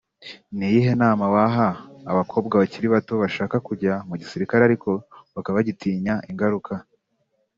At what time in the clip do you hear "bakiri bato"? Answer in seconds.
2.61-3.13